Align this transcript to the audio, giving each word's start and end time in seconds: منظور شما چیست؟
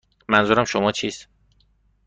منظور 0.29 0.65
شما 0.65 0.91
چیست؟ 0.91 1.27